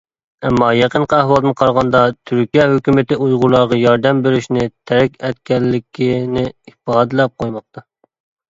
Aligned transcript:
ئەمما 0.47 0.67
يېقىنقى 0.75 1.17
ئەھۋالدىن 1.17 1.53
قارىغاندا، 1.59 2.01
تۈركىيە 2.31 2.65
ھۆكۈمىتى 2.71 3.19
ئۇيغۇرلارغا 3.25 3.79
ياردەم 3.81 4.23
بېرىشنى 4.25 4.65
تەرك 4.93 5.21
ئەتكەنلىكىنى 5.29 6.47
ئىپادىلەپ 6.49 7.37
قويماقتا. 7.45 7.89